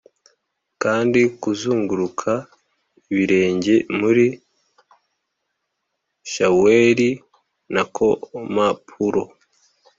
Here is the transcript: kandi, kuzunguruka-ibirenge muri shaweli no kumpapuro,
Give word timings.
kandi, 0.83 1.21
kuzunguruka-ibirenge 1.41 3.75
muri 3.99 4.25
shaweli 6.31 7.09
no 7.73 7.83
kumpapuro, 7.95 9.21